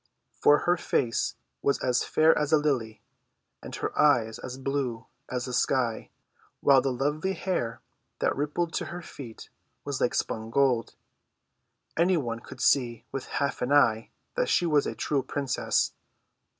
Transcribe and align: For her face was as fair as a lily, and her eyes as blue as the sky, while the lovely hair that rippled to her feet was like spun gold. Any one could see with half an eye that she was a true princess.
For 0.33 0.61
her 0.61 0.77
face 0.77 1.35
was 1.61 1.77
as 1.77 2.03
fair 2.03 2.35
as 2.35 2.51
a 2.51 2.57
lily, 2.57 3.03
and 3.61 3.75
her 3.75 3.95
eyes 3.95 4.39
as 4.39 4.57
blue 4.57 5.05
as 5.29 5.45
the 5.45 5.53
sky, 5.53 6.09
while 6.59 6.81
the 6.81 6.91
lovely 6.91 7.33
hair 7.33 7.83
that 8.17 8.35
rippled 8.35 8.73
to 8.73 8.85
her 8.85 9.03
feet 9.03 9.51
was 9.85 10.01
like 10.01 10.15
spun 10.15 10.49
gold. 10.49 10.95
Any 11.95 12.17
one 12.17 12.39
could 12.39 12.61
see 12.61 13.05
with 13.11 13.25
half 13.37 13.61
an 13.61 13.71
eye 13.71 14.09
that 14.33 14.49
she 14.49 14.65
was 14.65 14.87
a 14.87 14.95
true 14.95 15.21
princess. 15.21 15.93